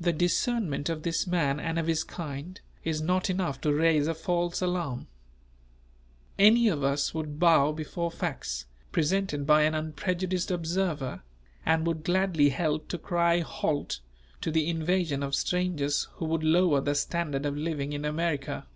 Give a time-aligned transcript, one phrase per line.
[0.00, 4.14] The discernment(?) of this man and of his kind is not enough to raise a
[4.16, 5.06] false alarm.
[6.36, 11.22] Any of us would bow before facts, presented by an unprejudiced observer
[11.64, 14.00] and would gladly help to cry "Halt"
[14.40, 18.66] to the invasion of strangers who would lower the standard of living in America.